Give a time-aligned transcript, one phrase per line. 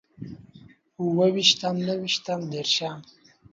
[1.01, 2.95] اوويشتم، نهويشتم، ديرشم